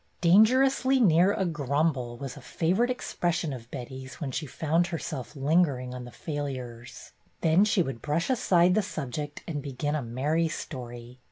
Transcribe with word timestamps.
''Dangerously 0.19 0.99
near 0.99 1.31
a 1.31 1.45
grumble!'' 1.45 2.17
was 2.17 2.35
a 2.35 2.41
favorite 2.41 2.89
expression 2.89 3.53
of 3.53 3.69
Betty's 3.69 4.15
when 4.19 4.31
she 4.31 4.47
found 4.47 4.87
herself 4.87 5.35
lingering 5.35 5.93
on 5.93 6.05
the 6.05 6.11
failures. 6.11 7.11
Then 7.41 7.63
she 7.65 7.83
would 7.83 8.01
brush 8.01 8.27
aside 8.31 8.73
the 8.73 8.81
subject 8.81 9.43
and 9.47 9.61
begin 9.61 9.93
a 9.93 10.01
merry 10.01 10.47
story. 10.47 11.19